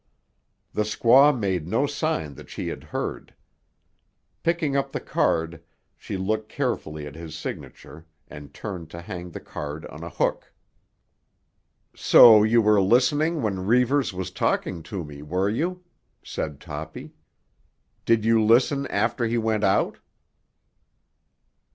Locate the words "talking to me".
14.31-15.21